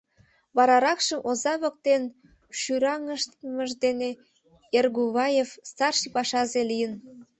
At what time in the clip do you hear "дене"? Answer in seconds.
3.83-4.09